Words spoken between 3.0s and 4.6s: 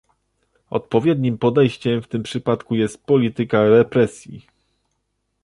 polityka represji